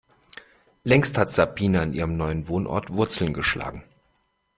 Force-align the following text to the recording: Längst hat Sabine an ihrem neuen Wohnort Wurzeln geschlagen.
Längst 0.83 1.15
hat 1.19 1.31
Sabine 1.31 1.79
an 1.79 1.93
ihrem 1.93 2.17
neuen 2.17 2.47
Wohnort 2.47 2.91
Wurzeln 2.91 3.33
geschlagen. 3.35 3.83